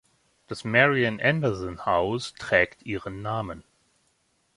[0.47, 3.63] Das Marian Anderson House trägt ihren Namen.